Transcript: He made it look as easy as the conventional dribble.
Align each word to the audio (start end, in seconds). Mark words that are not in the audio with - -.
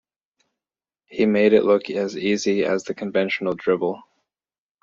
He 1.05 1.27
made 1.27 1.53
it 1.53 1.63
look 1.63 1.91
as 1.91 2.17
easy 2.17 2.65
as 2.65 2.83
the 2.83 2.95
conventional 2.95 3.53
dribble. 3.53 4.01